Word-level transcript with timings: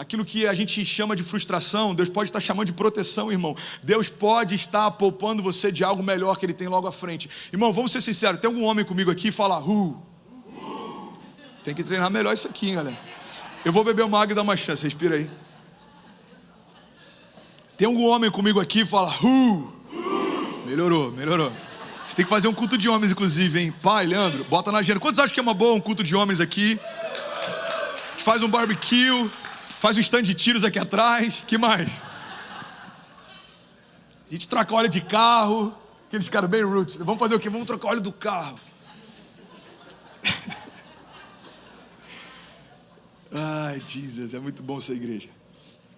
Aquilo 0.00 0.24
que 0.24 0.46
a 0.46 0.54
gente 0.54 0.82
chama 0.82 1.14
de 1.14 1.22
frustração, 1.22 1.94
Deus 1.94 2.08
pode 2.08 2.30
estar 2.30 2.40
chamando 2.40 2.64
de 2.64 2.72
proteção, 2.72 3.30
irmão. 3.30 3.54
Deus 3.82 4.08
pode 4.08 4.54
estar 4.54 4.90
poupando 4.92 5.42
você 5.42 5.70
de 5.70 5.84
algo 5.84 6.02
melhor 6.02 6.38
que 6.38 6.46
Ele 6.46 6.54
tem 6.54 6.68
logo 6.68 6.86
à 6.86 6.92
frente. 6.92 7.28
Irmão, 7.52 7.70
vamos 7.70 7.92
ser 7.92 8.00
sinceros: 8.00 8.40
tem 8.40 8.48
algum 8.48 8.64
homem 8.64 8.82
comigo 8.82 9.10
aqui 9.10 9.28
e 9.28 9.30
fala, 9.30 9.60
hu? 9.60 10.00
Tem 11.62 11.74
que 11.74 11.84
treinar 11.84 12.10
melhor 12.10 12.32
isso 12.32 12.48
aqui, 12.48 12.72
galera. 12.72 12.98
Eu 13.62 13.74
vou 13.74 13.84
beber 13.84 14.02
uma 14.06 14.18
água 14.18 14.32
e 14.32 14.34
dar 14.34 14.40
uma 14.40 14.56
chance, 14.56 14.82
respira 14.82 15.16
aí. 15.16 15.30
Tem 17.76 17.86
algum 17.86 18.06
homem 18.06 18.30
comigo 18.30 18.58
aqui 18.58 18.80
e 18.80 18.86
fala, 18.86 19.14
hu? 19.22 19.70
Melhorou, 20.64 21.12
melhorou. 21.12 21.52
Você 22.08 22.16
tem 22.16 22.24
que 22.24 22.30
fazer 22.30 22.48
um 22.48 22.54
culto 22.54 22.78
de 22.78 22.88
homens, 22.88 23.12
inclusive, 23.12 23.60
hein? 23.60 23.74
Pai, 23.82 24.06
Leandro, 24.06 24.44
bota 24.44 24.72
na 24.72 24.78
agenda. 24.78 24.98
Quantos 24.98 25.20
acham 25.20 25.34
que 25.34 25.40
é 25.40 25.42
uma 25.42 25.52
boa 25.52 25.74
um 25.74 25.80
culto 25.80 26.02
de 26.02 26.16
homens 26.16 26.40
aqui? 26.40 26.80
Faz 28.16 28.42
um 28.42 28.48
barbecue 28.48 29.30
faz 29.80 29.96
um 29.96 30.00
stand 30.00 30.22
de 30.24 30.34
tiros 30.34 30.62
aqui 30.62 30.78
atrás, 30.78 31.42
que 31.46 31.56
mais? 31.56 32.02
A 34.28 34.32
gente 34.32 34.46
troca 34.46 34.74
óleo 34.74 34.90
de 34.90 35.00
carro, 35.00 35.74
aqueles 36.06 36.28
caras 36.28 36.50
bem 36.50 36.62
roots. 36.62 36.96
Vamos 36.96 37.18
fazer 37.18 37.34
o 37.34 37.40
quê? 37.40 37.48
Vamos 37.48 37.66
trocar 37.66 37.88
óleo 37.88 38.02
do 38.02 38.12
carro. 38.12 38.60
Ai, 43.32 43.82
Jesus, 43.86 44.34
é 44.34 44.38
muito 44.38 44.62
bom 44.62 44.76
essa 44.76 44.92
igreja. 44.92 45.30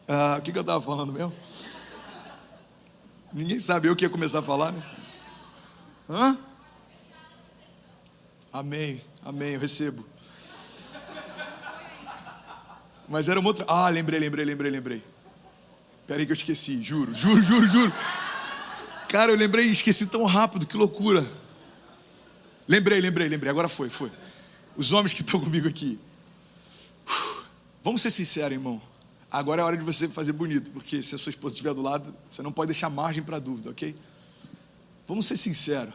Ah, 0.06 0.36
o 0.38 0.42
que, 0.42 0.52
que 0.52 0.58
eu 0.58 0.62
estava 0.62 0.80
falando 0.80 1.12
mesmo? 1.12 1.34
Ninguém 3.32 3.58
sabe 3.58 3.88
eu 3.88 3.96
que 3.96 4.04
ia 4.04 4.10
começar 4.10 4.38
a 4.38 4.42
falar, 4.42 4.70
né? 4.70 4.82
Hã? 6.08 6.38
Amém, 8.52 9.02
amém, 9.24 9.54
eu 9.54 9.60
recebo. 9.60 10.11
Mas 13.08 13.28
era 13.28 13.38
uma 13.38 13.48
outra. 13.48 13.64
Ah, 13.68 13.88
lembrei, 13.88 14.18
lembrei, 14.18 14.44
lembrei, 14.44 14.70
lembrei. 14.70 15.04
Peraí 16.06 16.26
que 16.26 16.32
eu 16.32 16.34
esqueci, 16.34 16.82
juro, 16.82 17.14
juro, 17.14 17.42
juro, 17.42 17.66
juro. 17.66 17.92
Cara, 19.08 19.30
eu 19.30 19.36
lembrei 19.36 19.66
e 19.66 19.72
esqueci 19.72 20.06
tão 20.06 20.24
rápido, 20.24 20.66
que 20.66 20.76
loucura. 20.76 21.26
Lembrei, 22.66 23.00
lembrei, 23.00 23.28
lembrei. 23.28 23.50
Agora 23.50 23.68
foi, 23.68 23.90
foi. 23.90 24.10
Os 24.76 24.92
homens 24.92 25.12
que 25.12 25.20
estão 25.20 25.38
comigo 25.38 25.68
aqui. 25.68 25.98
Vamos 27.82 28.00
ser 28.02 28.10
sinceros, 28.10 28.52
irmão. 28.52 28.80
Agora 29.30 29.62
é 29.62 29.64
hora 29.64 29.76
de 29.76 29.84
você 29.84 30.08
fazer 30.08 30.32
bonito, 30.32 30.70
porque 30.70 31.02
se 31.02 31.14
a 31.14 31.18
sua 31.18 31.30
esposa 31.30 31.54
estiver 31.54 31.72
do 31.74 31.82
lado, 31.82 32.14
você 32.28 32.42
não 32.42 32.52
pode 32.52 32.68
deixar 32.68 32.90
margem 32.90 33.22
para 33.22 33.38
dúvida, 33.38 33.70
ok? 33.70 33.94
Vamos 35.06 35.26
ser 35.26 35.36
sinceros. 35.36 35.94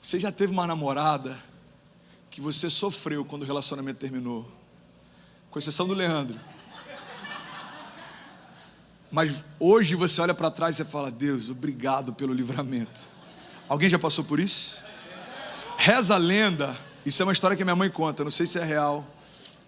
Você 0.00 0.18
já 0.18 0.32
teve 0.32 0.52
uma 0.52 0.66
namorada 0.66 1.38
que 2.30 2.40
você 2.40 2.68
sofreu 2.68 3.24
quando 3.24 3.42
o 3.42 3.44
relacionamento 3.44 4.00
terminou? 4.00 4.50
Com 5.52 5.58
exceção 5.58 5.86
do 5.86 5.92
Leandro. 5.92 6.40
Mas 9.10 9.44
hoje 9.60 9.94
você 9.94 10.22
olha 10.22 10.32
para 10.32 10.50
trás 10.50 10.80
e 10.80 10.84
fala: 10.84 11.10
Deus, 11.10 11.50
obrigado 11.50 12.14
pelo 12.14 12.32
livramento. 12.32 13.10
Alguém 13.68 13.90
já 13.90 13.98
passou 13.98 14.24
por 14.24 14.40
isso? 14.40 14.82
Reza 15.76 16.14
a 16.14 16.18
lenda, 16.18 16.74
isso 17.04 17.22
é 17.22 17.26
uma 17.26 17.32
história 17.32 17.54
que 17.56 17.62
minha 17.62 17.76
mãe 17.76 17.90
conta, 17.90 18.24
não 18.24 18.30
sei 18.30 18.46
se 18.46 18.58
é 18.58 18.64
real, 18.64 19.06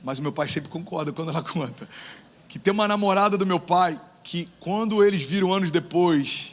mas 0.03 0.19
meu 0.19 0.33
pai 0.33 0.49
sempre 0.49 0.71
concorda 0.71 1.13
quando 1.13 1.29
ela 1.29 1.43
conta. 1.45 1.87
Que 2.49 2.59
tem 2.59 2.73
uma 2.73 2.89
namorada 2.89 3.37
do 3.37 3.45
meu 3.45 3.61
pai 3.61 4.01
que, 4.23 4.49
quando 4.59 5.05
eles 5.05 5.21
viram 5.21 5.53
anos 5.53 5.71
depois, 5.71 6.53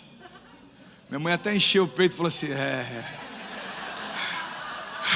minha 1.10 1.20
mãe 1.20 1.32
até 1.32 1.56
encheu 1.56 1.86
o 1.86 1.88
peito 1.88 2.12
e 2.12 2.18
falou 2.18 2.28
assim: 2.28 2.52
É. 2.52 3.06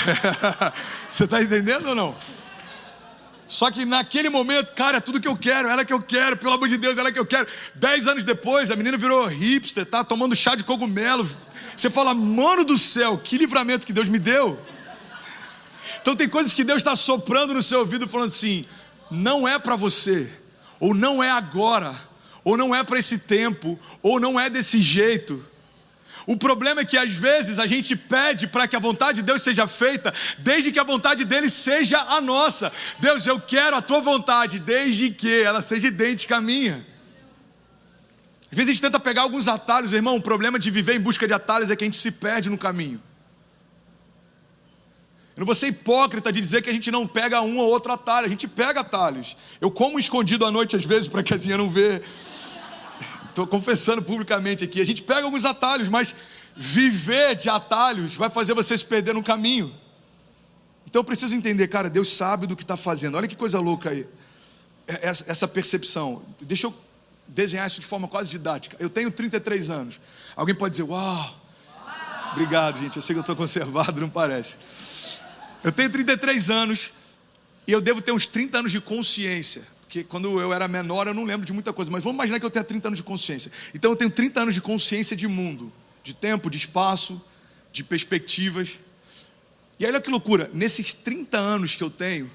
Você 1.12 1.26
está 1.26 1.42
entendendo 1.42 1.90
ou 1.90 1.96
não? 1.96 2.16
Só 3.48 3.70
que 3.70 3.86
naquele 3.86 4.30
momento, 4.30 4.74
cara, 4.74 4.98
é 4.98 5.00
tudo 5.00 5.20
que 5.20 5.28
eu 5.28 5.38
quero, 5.38 5.70
ela 5.70 5.86
que 5.86 5.94
eu 5.94 6.02
quero, 6.02 6.38
pelo 6.38 6.54
amor 6.54 6.68
de 6.68 6.78
Deus, 6.78 6.98
ela 6.98 7.12
que 7.12 7.20
eu 7.20 7.26
quero. 7.26 7.48
Dez 7.76 8.08
anos 8.08 8.24
depois, 8.24 8.72
a 8.72 8.76
menina 8.76 8.98
virou 8.98 9.28
hipster, 9.28 9.86
tá 9.86 10.04
tomando 10.04 10.36
chá 10.36 10.56
de 10.56 10.64
cogumelo. 10.64 11.28
Você 11.76 11.90
fala, 11.90 12.14
mano 12.14 12.64
do 12.64 12.78
céu, 12.78 13.18
que 13.18 13.38
livramento 13.38 13.86
que 13.86 13.94
Deus 13.94 14.08
me 14.08 14.18
deu. 14.18 14.60
Então 16.02 16.16
tem 16.16 16.30
coisas 16.30 16.54
que 16.54 16.64
Deus 16.64 16.78
está 16.78 16.96
soprando 16.96 17.54
no 17.54 17.62
seu 17.62 17.80
ouvido, 17.80 18.08
falando 18.08 18.28
assim: 18.28 18.66
não 19.10 19.48
é 19.48 19.60
para 19.60 19.76
você, 19.76 20.32
ou 20.80 20.94
não 20.94 21.24
é 21.24 21.30
agora, 21.30 21.96
ou 22.44 22.56
não 22.58 22.76
é 22.76 22.84
para 22.84 23.00
esse 23.00 23.20
tempo, 23.20 23.80
ou 24.02 24.20
não 24.20 24.40
é 24.40 24.50
desse 24.50 24.82
jeito. 24.82 25.44
O 26.28 26.36
problema 26.36 26.82
é 26.82 26.86
que 26.86 26.98
às 26.98 27.12
vezes 27.12 27.60
a 27.60 27.68
gente 27.68 27.96
pede 27.96 28.48
para 28.48 28.68
que 28.68 28.76
a 28.76 28.80
vontade 28.80 29.18
de 29.18 29.22
Deus 29.22 29.42
seja 29.44 29.68
feita, 29.68 30.14
desde 30.40 30.72
que 30.72 30.80
a 30.80 30.84
vontade 30.84 31.24
dele 31.24 31.50
seja 31.50 32.00
a 32.00 32.20
nossa. 32.20 32.72
Deus, 33.00 33.28
eu 33.28 33.40
quero 33.40 33.76
a 33.76 33.82
tua 33.82 34.00
vontade, 34.00 34.60
desde 34.60 35.12
que 35.12 35.44
ela 35.44 35.62
seja 35.62 35.88
idêntica 35.88 36.38
à 36.38 36.42
minha. 36.42 36.86
Às 38.52 38.58
vezes 38.58 38.70
a 38.70 38.74
gente 38.74 38.82
tenta 38.82 39.00
pegar 39.00 39.24
alguns 39.24 39.48
atalhos, 39.48 39.94
irmão. 39.94 40.16
O 40.16 40.22
problema 40.22 40.58
de 40.58 40.72
viver 40.72 40.96
em 40.96 41.00
busca 41.00 41.28
de 41.28 41.34
atalhos 41.34 41.70
é 41.70 41.76
que 41.76 41.84
a 41.84 41.88
gente 41.88 41.98
se 41.98 42.10
perde 42.10 42.50
no 42.50 42.58
caminho. 42.58 43.02
Eu 45.36 45.42
não 45.42 45.46
vou 45.46 45.54
ser 45.54 45.68
hipócrita 45.68 46.32
de 46.32 46.40
dizer 46.40 46.62
que 46.62 46.70
a 46.70 46.74
gente 46.74 46.90
não 46.90 47.06
pega 47.06 47.42
um 47.42 47.58
ou 47.58 47.70
outro 47.70 47.92
atalho, 47.92 48.26
a 48.26 48.30
gente 48.30 48.48
pega 48.48 48.80
atalhos. 48.80 49.36
Eu 49.60 49.70
como 49.70 50.00
escondido 50.00 50.46
à 50.46 50.52
noite 50.52 50.76
às 50.76 50.86
vezes 50.86 51.10
para 51.10 51.22
que 51.22 51.34
a 51.34 51.38
Zinha 51.38 51.58
não 51.58 51.70
vê. 51.70 52.02
Estou 53.36 53.46
confessando 53.46 54.02
publicamente 54.02 54.64
aqui. 54.64 54.80
A 54.80 54.86
gente 54.86 55.04
pega 55.04 55.26
alguns 55.26 55.44
atalhos, 55.44 55.90
mas 55.90 56.16
viver 56.56 57.36
de 57.36 57.50
atalhos 57.50 58.14
vai 58.16 58.30
fazer 58.30 58.54
você 58.54 58.78
se 58.78 58.86
perder 58.86 59.14
no 59.14 59.22
caminho. 59.22 59.76
Então 60.88 61.02
eu 61.02 61.04
preciso 61.04 61.36
entender, 61.36 61.68
cara, 61.68 61.90
Deus 61.90 62.08
sabe 62.08 62.48
do 62.48 62.56
que 62.56 62.64
está 62.64 62.78
fazendo. 62.78 63.18
Olha 63.18 63.28
que 63.28 63.36
coisa 63.36 63.60
louca 63.60 63.90
aí. 63.90 64.08
É, 64.88 65.10
essa 65.10 65.50
percepção. 65.50 66.22
Deixa 66.40 66.68
eu 66.68 66.74
desenhar 67.28 67.68
isso 67.68 67.82
de 67.82 67.86
forma 67.86 68.08
quase 68.08 68.30
didática. 68.30 68.78
Eu 68.80 68.90
tenho 68.90 69.12
33 69.12 69.70
anos. 69.70 70.00
Alguém 70.34 70.56
pode 70.56 70.72
dizer, 70.72 70.84
uau. 70.84 71.42
Obrigado, 72.32 72.80
gente. 72.80 72.96
Eu 72.96 73.02
sei 73.02 73.14
que 73.14 73.18
eu 73.18 73.22
estou 73.22 73.36
conservado, 73.36 74.00
não 74.00 74.10
parece. 74.10 74.58
Eu 75.62 75.74
tenho 75.74 75.90
33 75.90 76.50
anos 76.50 76.94
e 77.68 77.74
eu 77.74 77.82
devo 77.82 78.02
ter 78.02 78.14
uns 78.14 78.28
30 78.28 78.60
anos 78.60 78.72
de 78.72 78.80
consciência 78.80 79.75
porque 79.96 80.04
quando 80.04 80.42
eu 80.42 80.52
era 80.52 80.68
menor 80.68 81.08
eu 81.08 81.14
não 81.14 81.24
lembro 81.24 81.46
de 81.46 81.54
muita 81.54 81.72
coisa, 81.72 81.90
mas 81.90 82.04
vamos 82.04 82.16
imaginar 82.16 82.38
que 82.38 82.46
eu 82.46 82.50
tenha 82.50 82.66
30 82.66 82.90
anos 82.90 82.98
de 82.98 83.04
consciência. 83.04 83.50
Então 83.74 83.92
eu 83.92 83.96
tenho 83.96 84.12
30 84.12 84.42
anos 84.42 84.54
de 84.54 84.62
consciência 84.62 85.16
de 85.16 85.26
mundo, 85.26 85.72
de 86.04 86.14
tempo, 86.14 86.50
de 86.50 86.58
espaço, 86.58 87.22
de 87.72 87.82
perspectivas. 87.82 88.78
E 89.80 89.86
olha 89.86 90.02
que 90.02 90.10
loucura, 90.10 90.52
nesses 90.54 90.94
30 90.94 91.38
anos 91.38 91.76
que 91.76 91.84
eu 91.84 91.90
tenho, 91.90 92.30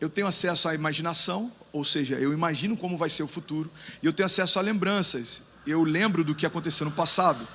eu 0.00 0.08
tenho 0.08 0.26
acesso 0.26 0.68
à 0.68 0.74
imaginação, 0.74 1.52
ou 1.72 1.84
seja, 1.84 2.16
eu 2.16 2.32
imagino 2.32 2.76
como 2.76 2.96
vai 2.96 3.08
ser 3.08 3.22
o 3.22 3.28
futuro, 3.28 3.70
e 4.02 4.06
eu 4.06 4.12
tenho 4.12 4.26
acesso 4.26 4.58
a 4.58 4.62
lembranças. 4.62 5.40
Eu 5.64 5.84
lembro 5.84 6.24
do 6.24 6.34
que 6.34 6.44
aconteceu 6.44 6.84
no 6.84 6.92
passado. 6.92 7.46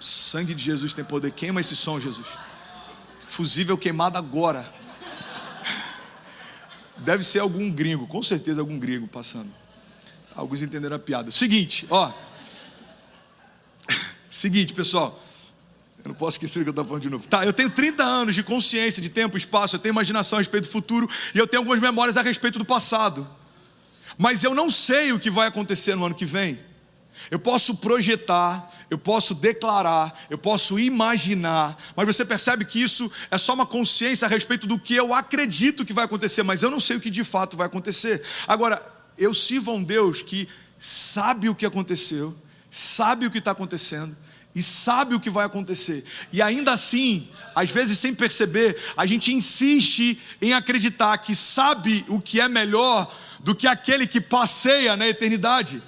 O 0.00 0.04
sangue 0.04 0.52
de 0.52 0.64
Jesus 0.64 0.92
tem 0.92 1.04
poder. 1.04 1.30
Queima 1.30 1.60
esse 1.60 1.76
som, 1.76 2.00
Jesus. 2.00 2.26
Fusível 3.20 3.78
queimado 3.78 4.18
agora. 4.18 4.81
Deve 7.04 7.24
ser 7.24 7.40
algum 7.40 7.70
gringo, 7.70 8.06
com 8.06 8.22
certeza 8.22 8.60
algum 8.60 8.78
gringo 8.78 9.06
passando. 9.06 9.50
Alguns 10.34 10.62
entenderam 10.62 10.96
a 10.96 10.98
piada. 10.98 11.30
Seguinte, 11.30 11.86
ó. 11.90 12.12
Seguinte, 14.30 14.72
pessoal. 14.72 15.20
Eu 16.04 16.08
não 16.08 16.14
posso 16.14 16.36
esquecer 16.36 16.60
o 16.60 16.62
que 16.62 16.68
eu 16.68 16.72
estou 16.72 16.84
falando 16.84 17.02
de 17.02 17.10
novo. 17.10 17.26
Tá, 17.28 17.44
eu 17.44 17.52
tenho 17.52 17.70
30 17.70 18.02
anos 18.02 18.34
de 18.34 18.42
consciência 18.42 19.00
de 19.00 19.08
tempo, 19.08 19.36
espaço, 19.36 19.76
eu 19.76 19.80
tenho 19.80 19.92
imaginação 19.92 20.36
a 20.36 20.40
respeito 20.40 20.64
do 20.64 20.70
futuro 20.70 21.08
e 21.34 21.38
eu 21.38 21.46
tenho 21.46 21.60
algumas 21.60 21.80
memórias 21.80 22.16
a 22.16 22.22
respeito 22.22 22.58
do 22.58 22.64
passado. 22.64 23.26
Mas 24.18 24.42
eu 24.42 24.54
não 24.54 24.68
sei 24.68 25.12
o 25.12 25.20
que 25.20 25.30
vai 25.30 25.46
acontecer 25.46 25.94
no 25.94 26.04
ano 26.04 26.14
que 26.14 26.24
vem. 26.24 26.58
Eu 27.30 27.38
posso 27.38 27.76
projetar, 27.76 28.70
eu 28.90 28.98
posso 28.98 29.34
declarar, 29.34 30.26
eu 30.28 30.38
posso 30.38 30.78
imaginar, 30.78 31.76
mas 31.96 32.06
você 32.06 32.24
percebe 32.24 32.64
que 32.64 32.82
isso 32.82 33.10
é 33.30 33.38
só 33.38 33.54
uma 33.54 33.66
consciência 33.66 34.26
a 34.26 34.28
respeito 34.28 34.66
do 34.66 34.78
que 34.78 34.94
eu 34.94 35.14
acredito 35.14 35.84
que 35.84 35.92
vai 35.92 36.04
acontecer, 36.04 36.42
mas 36.42 36.62
eu 36.62 36.70
não 36.70 36.80
sei 36.80 36.96
o 36.96 37.00
que 37.00 37.10
de 37.10 37.24
fato 37.24 37.56
vai 37.56 37.66
acontecer. 37.66 38.22
Agora, 38.46 38.84
eu 39.16 39.32
sirvo 39.32 39.70
a 39.70 39.74
um 39.74 39.82
Deus 39.82 40.22
que 40.22 40.48
sabe 40.78 41.48
o 41.48 41.54
que 41.54 41.66
aconteceu, 41.66 42.36
sabe 42.70 43.26
o 43.26 43.30
que 43.30 43.38
está 43.38 43.52
acontecendo 43.52 44.16
e 44.54 44.62
sabe 44.62 45.14
o 45.14 45.20
que 45.20 45.30
vai 45.30 45.46
acontecer, 45.46 46.04
e 46.30 46.42
ainda 46.42 46.72
assim, 46.72 47.28
às 47.54 47.70
vezes 47.70 47.98
sem 47.98 48.14
perceber, 48.14 48.76
a 48.96 49.06
gente 49.06 49.32
insiste 49.32 50.20
em 50.42 50.52
acreditar 50.52 51.16
que 51.18 51.34
sabe 51.34 52.04
o 52.06 52.20
que 52.20 52.38
é 52.38 52.48
melhor 52.48 53.10
do 53.40 53.54
que 53.54 53.66
aquele 53.66 54.06
que 54.06 54.20
passeia 54.20 54.96
na 54.96 55.08
eternidade. 55.08 55.82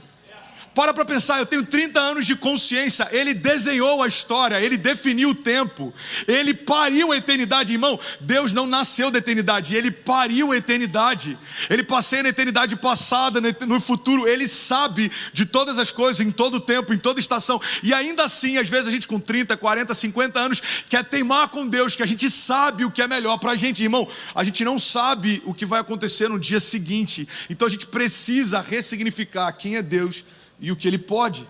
Para 0.75 0.93
para 0.93 1.05
pensar, 1.05 1.39
eu 1.39 1.47
tenho 1.47 1.65
30 1.65 2.01
anos 2.01 2.27
de 2.27 2.35
consciência. 2.35 3.09
Ele 3.13 3.33
desenhou 3.33 4.03
a 4.03 4.09
história, 4.09 4.61
ele 4.61 4.77
definiu 4.77 5.31
o 5.31 5.35
tempo, 5.35 5.95
ele 6.27 6.53
pariu 6.53 7.13
a 7.13 7.17
eternidade, 7.17 7.73
irmão. 7.73 7.99
Deus 8.21 8.53
não 8.53 8.67
nasceu 8.67 9.09
da 9.09 9.19
eternidade, 9.19 9.77
ele 9.77 9.93
pariu 9.93 10.51
a 10.51 10.57
eternidade. 10.57 11.39
Ele 11.71 11.85
passeia 11.85 12.25
na 12.25 12.31
eternidade 12.31 12.75
passada, 12.75 13.41
no 13.67 13.81
futuro, 13.81 14.27
ele 14.27 14.49
sabe 14.49 15.13
de 15.33 15.47
todas 15.47 15.79
as 15.79 15.93
coisas, 15.93 16.27
em 16.27 16.33
todo 16.33 16.59
tempo, 16.59 16.93
em 16.93 16.99
toda 16.99 17.21
estação. 17.21 17.61
E 17.81 17.95
ainda 17.95 18.25
assim, 18.25 18.59
às 18.59 18.69
vezes 18.69 18.89
a 18.89 18.91
gente 18.91 19.07
com 19.07 19.21
30, 19.21 19.57
40, 19.57 19.95
50 19.95 20.41
anos 20.41 20.63
quer 20.89 21.05
teimar 21.05 21.49
com 21.51 21.69
Deus, 21.69 21.95
que 21.95 22.03
a 22.03 22.07
gente 22.07 22.29
sabe 22.29 22.85
o 22.85 22.91
que 22.91 23.01
é 23.01 23.07
melhor 23.07 23.39
para 23.39 23.53
a 23.53 23.57
gente, 23.57 23.81
irmão. 23.81 24.09
A 24.35 24.43
gente 24.43 24.65
não 24.65 24.77
sabe 24.77 25.41
o 25.45 25.55
que 25.55 25.65
vai 25.65 25.81
acontecer 25.81 26.29
no 26.29 26.41
dia 26.41 26.59
seguinte, 26.59 27.29
então 27.49 27.69
a 27.69 27.71
gente 27.71 27.87
precisa 27.87 28.61
ressignificar 28.61 29.53
quem 29.53 29.77
é 29.77 29.83
Deus 29.83 30.25
e 30.61 30.73
o 30.73 30.77
que 30.77 30.89
Ele 30.89 30.99
pode. 30.99 31.47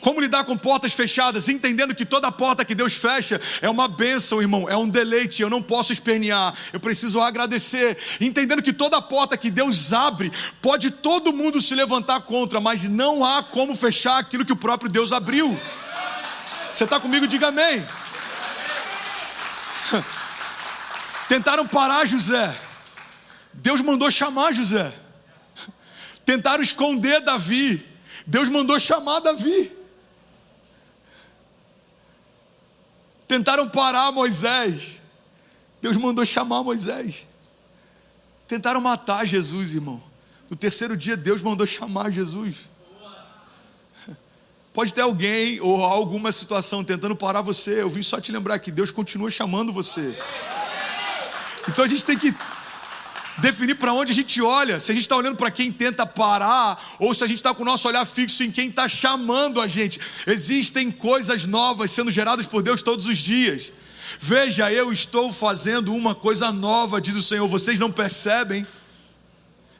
Como 0.00 0.20
lidar 0.20 0.44
com 0.44 0.56
portas 0.56 0.94
fechadas, 0.94 1.48
entendendo 1.48 1.94
que 1.94 2.06
toda 2.06 2.32
porta 2.32 2.64
que 2.64 2.74
Deus 2.74 2.94
fecha 2.94 3.38
é 3.60 3.68
uma 3.68 3.86
bênção, 3.86 4.40
irmão, 4.40 4.66
é 4.66 4.74
um 4.76 4.88
deleite, 4.88 5.42
eu 5.42 5.50
não 5.50 5.62
posso 5.62 5.92
espernear, 5.92 6.54
eu 6.72 6.80
preciso 6.80 7.20
agradecer. 7.20 7.98
Entendendo 8.18 8.62
que 8.62 8.72
toda 8.72 9.02
porta 9.02 9.36
que 9.36 9.50
Deus 9.50 9.92
abre, 9.92 10.32
pode 10.62 10.90
todo 10.90 11.34
mundo 11.34 11.60
se 11.60 11.74
levantar 11.74 12.20
contra, 12.22 12.60
mas 12.60 12.84
não 12.84 13.22
há 13.24 13.42
como 13.42 13.76
fechar 13.76 14.18
aquilo 14.18 14.44
que 14.44 14.52
o 14.52 14.56
próprio 14.56 14.90
Deus 14.90 15.12
abriu. 15.12 15.60
Você 16.72 16.84
está 16.84 16.98
comigo? 16.98 17.26
Diga 17.26 17.48
amém. 17.48 17.84
Tentaram 21.28 21.66
parar 21.66 22.06
José, 22.06 22.58
Deus 23.52 23.82
mandou 23.82 24.10
chamar 24.10 24.52
José. 24.52 24.92
Tentaram 26.24 26.62
esconder 26.62 27.20
Davi, 27.20 27.86
Deus 28.30 28.48
mandou 28.48 28.78
chamar 28.78 29.18
Davi. 29.18 29.72
Tentaram 33.26 33.68
parar 33.68 34.12
Moisés. 34.12 35.00
Deus 35.82 35.96
mandou 35.96 36.24
chamar 36.24 36.62
Moisés. 36.62 37.26
Tentaram 38.46 38.80
matar 38.80 39.26
Jesus, 39.26 39.74
irmão. 39.74 40.00
No 40.48 40.56
terceiro 40.56 40.96
dia, 40.96 41.16
Deus 41.16 41.42
mandou 41.42 41.66
chamar 41.66 42.12
Jesus. 42.12 42.56
Pode 44.72 44.94
ter 44.94 45.00
alguém 45.00 45.60
ou 45.60 45.84
alguma 45.84 46.30
situação 46.30 46.84
tentando 46.84 47.16
parar 47.16 47.40
você. 47.40 47.82
Eu 47.82 47.90
vim 47.90 48.02
só 48.02 48.20
te 48.20 48.30
lembrar 48.30 48.60
que 48.60 48.70
Deus 48.70 48.92
continua 48.92 49.28
chamando 49.28 49.72
você. 49.72 50.16
Então 51.68 51.84
a 51.84 51.88
gente 51.88 52.04
tem 52.04 52.16
que 52.16 52.32
definir 53.40 53.74
para 53.74 53.92
onde 53.92 54.12
a 54.12 54.14
gente 54.14 54.40
olha, 54.40 54.78
se 54.78 54.90
a 54.90 54.94
gente 54.94 55.02
está 55.02 55.16
olhando 55.16 55.36
para 55.36 55.50
quem 55.50 55.72
tenta 55.72 56.06
parar, 56.06 56.96
ou 56.98 57.12
se 57.12 57.24
a 57.24 57.26
gente 57.26 57.38
está 57.38 57.52
com 57.54 57.62
o 57.62 57.66
nosso 57.66 57.88
olhar 57.88 58.04
fixo 58.06 58.42
em 58.44 58.50
quem 58.50 58.68
está 58.68 58.88
chamando 58.88 59.60
a 59.60 59.66
gente. 59.66 60.00
Existem 60.26 60.90
coisas 60.90 61.46
novas 61.46 61.90
sendo 61.90 62.10
geradas 62.10 62.46
por 62.46 62.62
Deus 62.62 62.82
todos 62.82 63.06
os 63.06 63.18
dias. 63.18 63.72
Veja, 64.18 64.70
eu 64.72 64.92
estou 64.92 65.32
fazendo 65.32 65.94
uma 65.94 66.14
coisa 66.14 66.52
nova, 66.52 67.00
diz 67.00 67.14
o 67.14 67.22
Senhor, 67.22 67.48
vocês 67.48 67.78
não 67.78 67.90
percebem? 67.90 68.66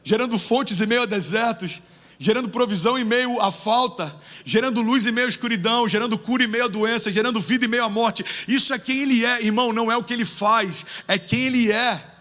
Gerando 0.03 0.37
fontes 0.39 0.81
em 0.81 0.87
meio 0.87 1.03
a 1.03 1.05
desertos, 1.05 1.81
gerando 2.17 2.49
provisão 2.49 2.97
em 2.97 3.03
meio 3.03 3.39
à 3.41 3.51
falta, 3.51 4.15
gerando 4.45 4.81
luz 4.81 5.05
em 5.05 5.11
meio 5.11 5.27
à 5.27 5.29
escuridão, 5.29 5.87
gerando 5.87 6.17
cura 6.17 6.43
em 6.43 6.47
meio 6.47 6.65
à 6.65 6.67
doença, 6.67 7.11
gerando 7.11 7.39
vida 7.39 7.65
em 7.65 7.67
meio 7.67 7.83
à 7.83 7.89
morte. 7.89 8.23
Isso 8.47 8.73
é 8.73 8.79
quem 8.79 9.01
Ele 9.01 9.25
é, 9.25 9.43
irmão, 9.43 9.73
não 9.73 9.91
é 9.91 9.97
o 9.97 10.03
que 10.03 10.13
Ele 10.13 10.25
faz, 10.25 10.85
é 11.07 11.19
quem 11.19 11.41
Ele 11.45 11.71
é. 11.71 12.11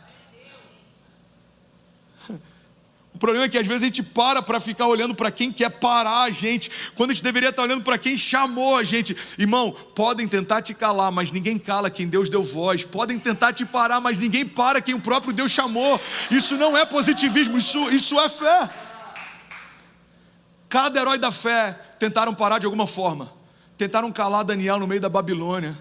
O 3.10 3.10
problema 3.21 3.45
é 3.45 3.49
que 3.51 3.59
às 3.59 3.67
vezes 3.67 3.83
a 3.83 3.87
gente 3.87 4.03
para 4.03 4.41
para 4.41 4.59
ficar 4.59 4.87
olhando 4.87 5.15
para 5.15 5.31
quem 5.31 5.53
quer 5.53 5.69
parar 5.69 6.23
a 6.23 6.31
gente, 6.31 6.71
quando 6.97 7.11
a 7.11 7.15
gente 7.15 7.23
deveria 7.23 7.51
estar 7.51 7.63
olhando 7.63 7.85
para 7.85 7.99
quem 7.99 8.17
chamou 8.17 8.77
a 8.77 8.83
gente. 8.83 9.15
Irmão, 9.39 9.73
podem 9.95 10.27
tentar 10.27 10.63
te 10.63 10.73
calar, 10.73 11.13
mas 11.13 11.31
ninguém 11.31 11.59
cala 11.59 11.91
quem 11.91 12.09
Deus 12.09 12.31
deu 12.31 12.43
voz. 12.43 12.83
Podem 12.83 13.19
tentar 13.19 13.53
te 13.53 13.67
parar, 13.67 14.01
mas 14.01 14.19
ninguém 14.19 14.47
para 14.47 14.81
quem 14.81 14.95
o 14.95 15.01
próprio 15.01 15.35
Deus 15.35 15.53
chamou. 15.53 16.01
Isso 16.31 16.57
não 16.57 16.77
é 16.77 16.87
positivismo, 16.87 17.59
isso, 17.59 17.91
isso 17.91 18.19
é 18.19 18.29
fé. 18.31 18.71
Cada 20.71 20.99
herói 20.99 21.19
da 21.19 21.31
fé 21.31 21.73
tentaram 21.99 22.35
parar 22.35 22.59
de 22.59 22.65
alguma 22.65 22.87
forma. 22.87 23.31
Tentaram 23.77 24.11
calar 24.11 24.45
Daniel 24.45 24.79
no 24.79 24.87
meio 24.87 25.01
da 25.01 25.11
Babilônia. 25.11 25.77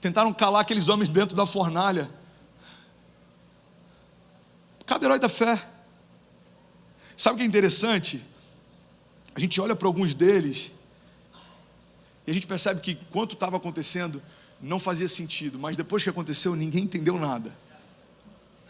Tentaram 0.00 0.32
calar 0.32 0.62
aqueles 0.62 0.86
homens 0.86 1.08
dentro 1.08 1.36
da 1.36 1.46
fornalha. 1.46 2.08
Cada 4.86 5.04
herói 5.04 5.18
da 5.18 5.28
fé. 5.28 5.75
Sabe 7.16 7.36
o 7.36 7.38
que 7.38 7.44
é 7.44 7.46
interessante? 7.46 8.22
A 9.34 9.40
gente 9.40 9.60
olha 9.60 9.74
para 9.74 9.88
alguns 9.88 10.14
deles 10.14 10.70
e 12.26 12.30
a 12.30 12.34
gente 12.34 12.46
percebe 12.46 12.80
que 12.80 12.94
quanto 13.10 13.34
estava 13.34 13.56
acontecendo 13.56 14.22
não 14.60 14.78
fazia 14.78 15.08
sentido, 15.08 15.58
mas 15.58 15.76
depois 15.76 16.02
que 16.02 16.10
aconteceu 16.10 16.54
ninguém 16.54 16.84
entendeu 16.84 17.18
nada. 17.18 17.56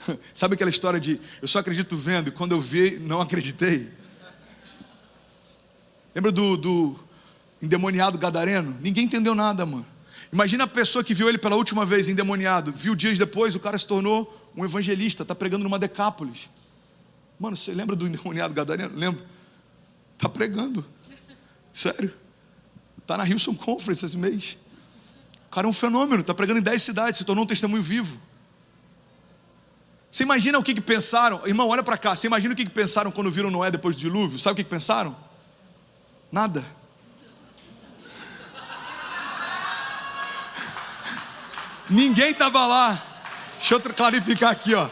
Sabe 0.34 0.54
aquela 0.54 0.70
história 0.70 1.00
de 1.00 1.20
eu 1.40 1.48
só 1.48 1.58
acredito 1.58 1.96
vendo 1.96 2.28
e 2.28 2.31
quando 2.31 2.52
eu 2.52 2.60
vi 2.60 2.98
não 2.98 3.20
acreditei? 3.20 3.90
Lembra 6.14 6.31
do, 6.31 6.56
do 6.56 6.98
endemoniado 7.60 8.16
gadareno? 8.19 8.76
Ninguém 8.81 9.04
entendeu 9.04 9.34
nada, 9.34 9.66
mano. 9.66 9.87
Imagina 10.32 10.64
a 10.64 10.69
pessoa 10.69 11.04
que 11.04 11.14
viu 11.14 11.28
ele 11.28 11.38
pela 11.38 11.56
última 11.56 11.84
vez 11.84 12.08
endemoniado, 12.08 12.72
viu 12.72 12.94
dias 12.94 13.19
depois, 13.19 13.54
o 13.54 13.60
cara 13.60 13.78
se 13.78 13.87
tornou 13.87 14.50
um 14.56 14.64
evangelista, 14.64 15.22
está 15.22 15.34
pregando 15.34 15.64
numa 15.64 15.78
Decápolis. 15.78 16.48
Mano, 17.38 17.56
você 17.56 17.73
lembra 17.73 17.94
do 17.94 18.06
endemoniado 18.06 18.55
gadareno? 18.55 18.97
Lembra? 18.97 19.25
Está 20.15 20.29
pregando. 20.29 20.85
Sério. 21.73 22.12
Está 22.99 23.17
na 23.17 23.29
Hilson 23.29 23.55
Conference 23.55 24.05
esse 24.05 24.17
mês. 24.17 24.59
O 25.49 25.50
cara 25.50 25.67
é 25.67 25.71
um 25.71 25.73
fenômeno, 25.73 26.23
está 26.23 26.35
pregando 26.35 26.59
em 26.59 26.62
10 26.62 26.83
cidades, 26.83 27.19
se 27.19 27.25
tornou 27.25 27.44
um 27.44 27.47
testemunho 27.47 27.83
vivo. 27.83 28.21
Você 30.11 30.23
imagina 30.23 30.59
o 30.59 30.62
que, 30.62 30.75
que 30.75 30.81
pensaram? 30.81 31.47
Irmão, 31.47 31.69
olha 31.69 31.83
para 31.83 31.99
cá. 31.99 32.17
Você 32.17 32.27
imagina 32.27 32.55
o 32.55 32.56
que, 32.56 32.65
que 32.65 32.71
pensaram 32.71 33.11
quando 33.11 33.31
viram 33.31 33.50
Noé 33.50 33.71
depois 33.71 33.94
do 33.94 34.00
dilúvio? 34.00 34.39
Sabe 34.39 34.55
o 34.55 34.56
que, 34.56 34.65
que 34.65 34.71
pensaram? 34.71 35.15
Nada. 36.32 36.65
Ninguém 41.89 42.31
estava 42.31 42.67
lá. 42.67 43.03
Deixa 43.56 43.75
eu 43.75 43.81
clarificar 43.81 44.50
aqui, 44.50 44.75
ó. 44.75 44.89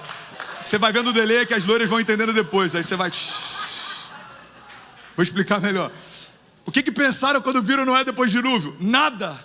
Você 0.65 0.79
vai 0.79 0.91
vendo 0.91 1.11
o 1.11 1.13
delay 1.13 1.45
que 1.45 1.53
as 1.53 1.63
loiras 1.67 1.91
vão 1.91 2.01
entendendo 2.01 2.33
depois. 2.33 2.75
Aí 2.75 2.83
você 2.83 2.97
vai. 2.97 3.11
Vou 5.15 5.23
explicar 5.23 5.61
melhor. 5.61 5.93
O 6.65 6.73
que, 6.73 6.83
que 6.83 6.91
pensaram 6.91 7.43
quando 7.43 7.63
viram 7.63 7.85
Noé 7.85 8.03
depois 8.03 8.33
do 8.33 8.41
dilúvio? 8.41 8.75
Nada. 8.81 9.45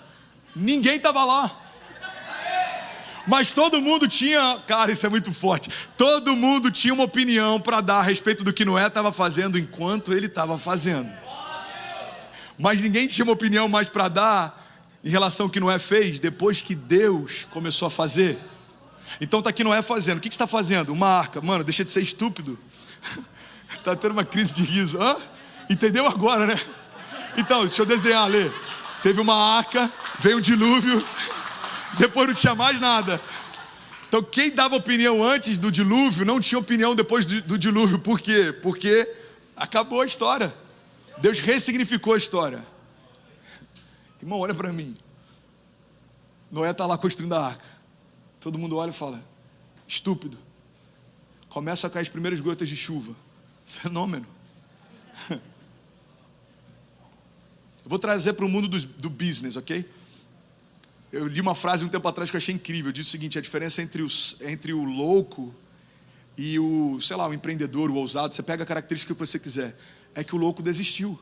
Ninguém 0.55 0.95
estava 0.95 1.25
lá. 1.25 1.51
Mas 3.27 3.51
todo 3.51 3.81
mundo 3.81 4.07
tinha, 4.07 4.63
cara, 4.65 4.93
isso 4.93 5.05
é 5.05 5.09
muito 5.09 5.33
forte. 5.33 5.69
Todo 5.97 6.37
mundo 6.37 6.71
tinha 6.71 6.93
uma 6.93 7.03
opinião 7.03 7.59
para 7.59 7.81
dar 7.81 7.97
a 7.97 8.01
respeito 8.01 8.45
do 8.45 8.53
que 8.53 8.63
Noé 8.63 8.87
estava 8.87 9.11
fazendo 9.11 9.59
enquanto 9.59 10.13
ele 10.13 10.27
estava 10.27 10.57
fazendo. 10.57 11.13
Mas 12.57 12.81
ninguém 12.81 13.07
tinha 13.07 13.25
uma 13.25 13.33
opinião 13.33 13.67
mais 13.67 13.89
para 13.89 14.07
dar 14.07 14.69
em 15.03 15.09
relação 15.09 15.47
ao 15.47 15.49
que 15.49 15.59
Noé 15.59 15.79
fez 15.79 16.17
depois 16.17 16.61
que 16.61 16.73
Deus 16.73 17.45
começou 17.51 17.87
a 17.87 17.91
fazer. 17.91 18.39
Então 19.19 19.41
tá 19.41 19.49
aqui 19.49 19.63
Noé 19.63 19.81
fazendo. 19.81 20.17
O 20.17 20.21
que, 20.21 20.29
que 20.29 20.35
está 20.35 20.47
fazendo? 20.47 20.91
Uma 20.91 21.07
arca. 21.07 21.41
Mano, 21.41 21.63
deixa 21.63 21.83
de 21.83 21.91
ser 21.91 22.01
estúpido. 22.01 22.59
Está 23.71 23.95
tendo 23.97 24.11
uma 24.11 24.23
crise 24.23 24.55
de 24.55 24.63
riso. 24.63 25.01
Hã? 25.01 25.15
Entendeu 25.69 26.07
agora, 26.07 26.47
né? 26.47 26.59
Então, 27.37 27.65
deixa 27.65 27.81
eu 27.81 27.85
desenhar, 27.85 28.27
Lê. 28.27 28.49
Teve 29.03 29.21
uma 29.21 29.35
arca, 29.35 29.89
veio 30.19 30.37
um 30.37 30.41
dilúvio, 30.41 31.05
depois 31.97 32.27
não 32.27 32.33
tinha 32.33 32.55
mais 32.55 32.79
nada. 32.79 33.21
Então, 34.07 34.23
quem 34.23 34.49
dava 34.49 34.75
opinião 34.75 35.23
antes 35.23 35.57
do 35.57 35.71
dilúvio 35.71 36.25
não 36.25 36.39
tinha 36.39 36.57
opinião 36.57 36.95
depois 36.95 37.23
do, 37.23 37.41
do 37.41 37.57
dilúvio. 37.57 37.99
Por 37.99 38.19
quê? 38.19 38.51
Porque 38.51 39.07
acabou 39.55 40.01
a 40.01 40.05
história. 40.05 40.53
Deus 41.19 41.39
ressignificou 41.39 42.13
a 42.15 42.17
história. 42.17 42.65
Irmão, 44.21 44.39
olha 44.39 44.55
para 44.55 44.73
mim. 44.73 44.95
Noé 46.51 46.71
está 46.71 46.85
lá 46.85 46.97
construindo 46.97 47.33
a 47.33 47.45
arca. 47.47 47.78
Todo 48.39 48.57
mundo 48.57 48.77
olha 48.77 48.89
e 48.89 48.93
fala: 48.93 49.23
estúpido. 49.87 50.37
Começa 51.49 51.87
a 51.87 51.89
cair 51.89 52.03
as 52.03 52.09
primeiras 52.09 52.39
gotas 52.39 52.69
de 52.69 52.75
chuva. 52.75 53.15
Fenômeno. 53.65 54.25
Eu 55.29 55.39
vou 57.85 57.99
trazer 57.99 58.33
para 58.33 58.45
o 58.45 58.49
mundo 58.49 58.67
do, 58.67 58.79
do, 58.85 59.09
business, 59.09 59.55
ok? 59.55 59.87
Eu 61.11 61.27
li 61.27 61.41
uma 61.41 61.55
frase 61.55 61.83
um 61.83 61.89
tempo 61.89 62.07
atrás 62.07 62.29
que 62.29 62.35
eu 62.35 62.37
achei 62.37 62.53
incrível. 62.53 62.91
Diz 62.91 63.07
o 63.07 63.09
seguinte: 63.09 63.37
a 63.37 63.41
diferença 63.41 63.81
entre, 63.81 64.01
os, 64.03 64.37
entre 64.41 64.73
o 64.73 64.83
louco 64.83 65.53
e 66.37 66.59
o, 66.59 67.01
sei 67.01 67.17
lá, 67.17 67.27
o 67.27 67.33
empreendedor, 67.33 67.89
o 67.89 67.95
ousado, 67.95 68.33
você 68.33 68.43
pega 68.43 68.63
a 68.63 68.65
característica 68.65 69.13
que 69.13 69.19
você 69.19 69.39
quiser, 69.39 69.77
é 70.15 70.23
que 70.23 70.35
o 70.35 70.37
louco 70.37 70.61
desistiu. 70.61 71.19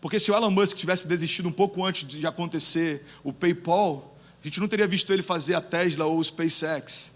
Porque 0.00 0.18
se 0.18 0.30
o 0.30 0.34
Elon 0.34 0.50
Musk 0.50 0.76
tivesse 0.76 1.06
desistido 1.06 1.48
um 1.48 1.52
pouco 1.52 1.84
antes 1.84 2.06
de 2.06 2.26
acontecer 2.26 3.06
o 3.22 3.32
PayPal, 3.32 4.13
a 4.44 4.46
gente 4.46 4.60
não 4.60 4.68
teria 4.68 4.86
visto 4.86 5.10
ele 5.10 5.22
fazer 5.22 5.54
a 5.54 5.60
Tesla 5.60 6.04
ou 6.04 6.18
o 6.18 6.22
SpaceX. 6.22 7.14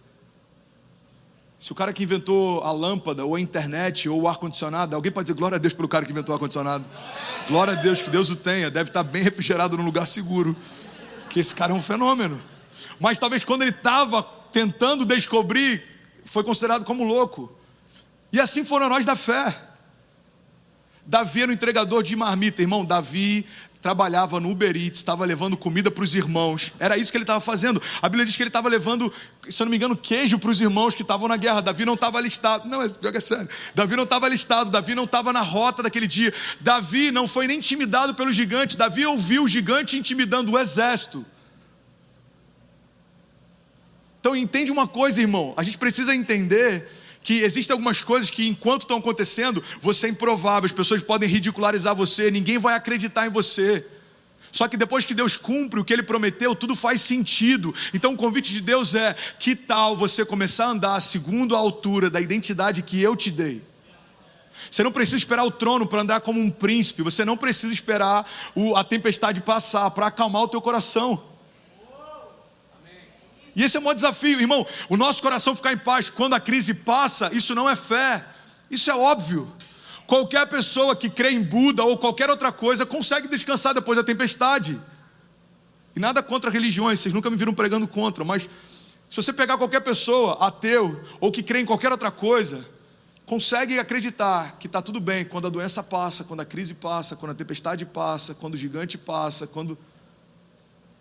Se 1.58 1.70
o 1.70 1.75
cara 1.75 1.92
que 1.92 2.02
inventou 2.02 2.62
a 2.62 2.73
lâmpada, 2.73 3.23
ou 3.23 3.35
a 3.35 3.40
internet, 3.40 4.08
ou 4.08 4.23
o 4.23 4.28
ar-condicionado, 4.28 4.97
alguém 4.97 5.12
pode 5.12 5.26
dizer 5.26 5.37
glória 5.37 5.56
a 5.56 5.58
Deus 5.58 5.75
pelo 5.75 5.88
cara 5.88 6.06
que 6.06 6.11
inventou 6.12 6.32
o 6.32 6.37
ar-condicionado? 6.37 6.88
Glória 7.47 7.75
a 7.75 7.76
Deus, 7.76 8.00
que 8.00 8.08
Deus 8.08 8.30
o 8.30 8.37
tenha, 8.37 8.70
deve 8.70 8.88
estar 8.88 9.02
bem 9.02 9.23
refrigerado 9.23 9.76
num 9.76 9.85
lugar 9.85 10.06
seguro. 10.06 10.56
Que 11.28 11.38
esse 11.38 11.54
cara 11.54 11.70
é 11.70 11.76
um 11.76 11.82
fenômeno. 11.82 12.40
Mas 12.99 13.18
talvez 13.18 13.44
quando 13.44 13.61
ele 13.61 13.73
estava 13.73 14.23
tentando 14.23 15.04
descobrir, 15.04 15.85
foi 16.25 16.42
considerado 16.42 16.82
como 16.82 17.04
louco. 17.04 17.52
E 18.32 18.40
assim 18.40 18.64
foram 18.64 18.87
heróis 18.87 19.04
da 19.04 19.16
fé. 19.16 19.68
Davi 21.04 21.42
era 21.42 21.50
um 21.50 21.54
entregador 21.54 22.02
de 22.02 22.14
marmita, 22.16 22.62
irmão. 22.62 22.85
Davi 22.85 23.47
trabalhava 23.80 24.40
no 24.40 24.50
Uber 24.50 24.76
Eats, 24.76 24.99
estava 24.99 25.25
levando 25.25 25.56
comida 25.56 25.90
para 25.90 26.02
os 26.02 26.14
irmãos. 26.14 26.73
Era 26.78 26.97
isso 26.97 27.12
que 27.12 27.16
ele 27.16 27.23
estava 27.23 27.40
fazendo. 27.40 27.80
A 28.02 28.08
Bíblia 28.08 28.26
diz 28.26 28.37
que 28.37 28.42
ele 28.42 28.49
estava 28.49 28.68
levando, 28.68 29.12
se 29.49 29.62
eu 29.62 29.66
não 29.66 29.70
me 29.70 29.76
engano, 29.76 29.97
queijo 29.97 30.38
para 30.38 30.50
os 30.50 30.61
irmãos 30.61 30.94
que 30.94 31.02
estavam 31.02 31.28
na 31.28 31.37
guerra. 31.37 31.61
Davi 31.61 31.85
não 31.85 31.94
estava 31.94 32.20
listado. 32.20 32.68
Não, 32.68 32.82
é, 32.82 33.20
sério. 33.20 33.49
Davi 33.75 33.97
não 33.97 34.04
estava 34.04 34.28
listado. 34.28 34.70
Davi 34.70 34.94
não 34.94 35.04
estava 35.04 35.32
na 35.32 35.40
rota 35.40 35.82
daquele 35.82 36.06
dia. 36.06 36.32
Davi 36.61 37.11
não 37.12 37.28
foi 37.28 37.47
nem 37.47 37.58
intimidado 37.58 38.14
pelo 38.14 38.32
gigante. 38.32 38.76
Davi 38.76 39.06
ouviu 39.06 39.44
o 39.44 39.49
gigante 39.49 39.97
intimidando 39.97 40.52
o 40.52 40.58
exército. 40.58 41.25
Então 44.18 44.35
entende 44.35 44.73
uma 44.73 44.88
coisa, 44.88 45.20
irmão. 45.20 45.54
A 45.56 45.62
gente 45.62 45.78
precisa 45.78 46.14
entender 46.14 46.90
que 47.22 47.40
existem 47.40 47.75
algumas 47.75 48.00
coisas 48.00 48.30
que, 48.30 48.48
enquanto 48.48 48.82
estão 48.82 48.98
acontecendo, 48.98 49.62
você 49.80 50.06
é 50.06 50.10
improvável, 50.10 50.66
as 50.66 50.72
pessoas 50.72 51.02
podem 51.02 51.28
ridicularizar 51.28 51.94
você, 51.94 52.30
ninguém 52.30 52.58
vai 52.58 52.75
acreditar 52.75 53.26
em 53.26 53.30
você. 53.30 53.84
Só 54.50 54.66
que 54.66 54.76
depois 54.76 55.04
que 55.04 55.14
Deus 55.14 55.37
cumpre 55.37 55.78
o 55.78 55.84
que 55.84 55.92
Ele 55.92 56.02
prometeu, 56.02 56.54
tudo 56.54 56.75
faz 56.75 57.00
sentido. 57.00 57.75
Então 57.92 58.14
o 58.14 58.16
convite 58.16 58.52
de 58.52 58.60
Deus 58.60 58.94
é: 58.94 59.14
que 59.38 59.54
tal 59.54 59.96
você 59.96 60.25
começar 60.25 60.66
a 60.66 60.70
andar 60.70 61.00
segundo 61.00 61.54
a 61.54 61.58
altura 61.58 62.08
da 62.08 62.20
identidade 62.20 62.82
que 62.82 63.00
eu 63.02 63.14
te 63.14 63.30
dei? 63.30 63.62
Você 64.70 64.82
não 64.82 64.92
precisa 64.92 65.16
esperar 65.16 65.44
o 65.44 65.50
trono 65.50 65.87
para 65.87 66.02
andar 66.02 66.20
como 66.20 66.40
um 66.40 66.50
príncipe, 66.50 67.02
você 67.02 67.25
não 67.25 67.37
precisa 67.37 67.72
esperar 67.72 68.28
a 68.76 68.84
tempestade 68.84 69.40
passar 69.40 69.90
para 69.90 70.06
acalmar 70.06 70.42
o 70.42 70.48
teu 70.48 70.60
coração. 70.60 71.27
E 73.58 73.64
esse 73.64 73.76
é 73.76 73.80
o 73.80 73.82
maior 73.82 73.94
desafio, 73.94 74.40
irmão. 74.40 74.64
O 74.88 74.96
nosso 74.96 75.20
coração 75.20 75.56
ficar 75.56 75.72
em 75.72 75.76
paz 75.76 76.08
quando 76.08 76.34
a 76.34 76.38
crise 76.38 76.72
passa, 76.72 77.28
isso 77.34 77.56
não 77.56 77.68
é 77.68 77.74
fé, 77.74 78.24
isso 78.70 78.88
é 78.88 78.94
óbvio. 78.94 79.52
Qualquer 80.06 80.46
pessoa 80.46 80.94
que 80.94 81.10
crê 81.10 81.32
em 81.32 81.42
Buda 81.42 81.82
ou 81.82 81.98
qualquer 81.98 82.30
outra 82.30 82.52
coisa 82.52 82.86
consegue 82.86 83.26
descansar 83.26 83.74
depois 83.74 83.96
da 83.96 84.04
tempestade. 84.04 84.80
E 85.96 85.98
nada 85.98 86.22
contra 86.22 86.52
religiões, 86.52 87.00
vocês 87.00 87.12
nunca 87.12 87.28
me 87.28 87.36
viram 87.36 87.52
pregando 87.52 87.88
contra, 87.88 88.24
mas 88.24 88.48
se 89.10 89.16
você 89.16 89.32
pegar 89.32 89.58
qualquer 89.58 89.80
pessoa, 89.80 90.38
ateu, 90.38 91.02
ou 91.18 91.32
que 91.32 91.42
crê 91.42 91.60
em 91.60 91.66
qualquer 91.66 91.90
outra 91.90 92.12
coisa, 92.12 92.64
consegue 93.26 93.76
acreditar 93.80 94.56
que 94.60 94.68
está 94.68 94.80
tudo 94.80 95.00
bem 95.00 95.24
quando 95.24 95.48
a 95.48 95.50
doença 95.50 95.82
passa, 95.82 96.22
quando 96.22 96.40
a 96.40 96.44
crise 96.44 96.74
passa, 96.74 97.16
quando 97.16 97.32
a 97.32 97.34
tempestade 97.34 97.84
passa, 97.84 98.36
quando 98.36 98.54
o 98.54 98.56
gigante 98.56 98.96
passa, 98.96 99.48
quando. 99.48 99.76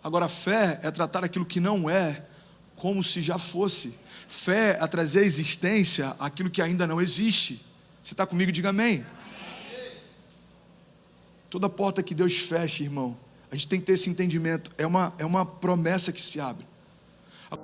Agora, 0.02 0.28
fé 0.28 0.80
é 0.82 0.90
tratar 0.90 1.22
aquilo 1.22 1.46
que 1.46 1.60
não 1.60 1.88
é 1.88 2.24
como 2.78 3.02
se 3.02 3.20
já 3.20 3.38
fosse. 3.38 3.94
Fé 4.26 4.78
é 4.80 4.86
trazer 4.86 5.20
à 5.20 5.24
existência 5.24 6.14
aquilo 6.18 6.50
que 6.50 6.62
ainda 6.62 6.86
não 6.86 7.00
existe. 7.00 7.64
Você 8.02 8.14
está 8.14 8.26
comigo? 8.26 8.52
Diga 8.52 8.70
amém. 8.70 9.04
amém. 9.04 9.92
Toda 11.50 11.68
porta 11.68 12.02
que 12.02 12.14
Deus 12.14 12.36
fecha, 12.36 12.82
irmão, 12.82 13.16
a 13.50 13.54
gente 13.54 13.68
tem 13.68 13.80
que 13.80 13.86
ter 13.86 13.92
esse 13.92 14.08
entendimento. 14.08 14.70
É 14.78 14.86
uma, 14.86 15.12
é 15.18 15.24
uma 15.24 15.44
promessa 15.44 16.12
que 16.12 16.20
se 16.20 16.40
abre. 16.40 16.66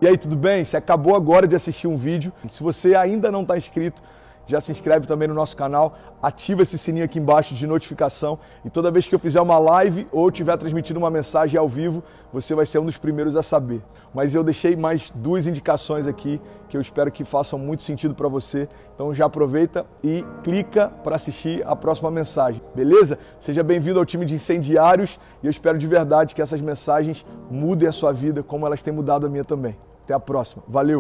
E 0.01 0.09
aí, 0.09 0.17
tudo 0.17 0.35
bem? 0.35 0.65
Você 0.65 0.77
acabou 0.77 1.15
agora 1.15 1.47
de 1.47 1.55
assistir 1.55 1.87
um 1.87 1.97
vídeo. 1.99 2.33
Se 2.51 2.63
você 2.63 2.95
ainda 2.95 3.31
não 3.31 3.43
está 3.43 3.59
inscrito, 3.59 4.03
já 4.47 4.61
se 4.61 4.73
inscreve 4.73 5.07
também 5.07 5.29
no 5.29 5.35
nosso 5.35 5.57
canal, 5.57 5.97
ativa 6.23 6.63
esse 6.63 6.79
sininho 6.79 7.05
aqui 7.05 7.19
embaixo 7.19 7.55
de 7.55 7.67
notificação 7.67 8.39
e 8.65 8.71
toda 8.71 8.91
vez 8.91 9.07
que 9.07 9.15
eu 9.15 9.19
fizer 9.19 9.41
uma 9.41 9.59
live 9.59 10.07
ou 10.13 10.29
estiver 10.29 10.57
transmitindo 10.57 10.99
uma 10.99 11.11
mensagem 11.11 11.59
ao 11.59 11.69
vivo, 11.69 12.03
você 12.33 12.55
vai 12.55 12.67
ser 12.67 12.79
um 12.79 12.87
dos 12.87 12.97
primeiros 12.97 13.37
a 13.37 13.43
saber. 13.43 13.83
Mas 14.13 14.35
eu 14.35 14.43
deixei 14.43 14.77
mais 14.77 15.11
duas 15.15 15.47
indicações 15.47 16.07
aqui 16.07 16.41
que 16.69 16.77
eu 16.77 16.81
espero 16.81 17.11
que 17.11 17.25
façam 17.25 17.59
muito 17.59 17.83
sentido 17.83 18.15
para 18.15 18.29
você. 18.29 18.69
Então 18.95 19.15
já 19.15 19.27
aproveita 19.27 19.87
e 20.03 20.25
clica 20.43 20.89
para 20.89 21.17
assistir 21.17 21.67
a 21.67 21.75
próxima 21.75 22.11
mensagem, 22.11 22.63
beleza? 22.75 23.19
Seja 23.41 23.63
bem-vindo 23.63 23.99
ao 23.99 24.05
time 24.05 24.25
de 24.25 24.35
incendiários 24.35 25.19
e 25.43 25.47
eu 25.47 25.51
espero 25.51 25.79
de 25.79 25.87
verdade 25.87 26.35
que 26.35 26.43
essas 26.43 26.61
mensagens 26.61 27.25
mudem 27.51 27.89
a 27.89 27.93
sua 27.93 28.13
vida 28.13 28.43
como 28.43 28.67
elas 28.67 28.83
têm 28.83 28.93
mudado 28.93 29.27
a 29.27 29.29
minha 29.29 29.45
também. 29.45 29.77
Até 30.03 30.13
a 30.13 30.21
próxima. 30.21 30.63
Valeu! 30.69 30.93